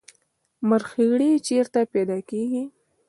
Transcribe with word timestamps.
مرخیړي 0.69 1.31
چیرته 1.47 1.79
پیدا 1.93 2.17
کیږي؟ 2.29 2.63